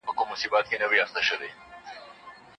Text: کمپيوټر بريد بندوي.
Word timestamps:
کمپيوټر 0.19 0.83
بريد 0.91 1.09
بندوي. 1.21 1.49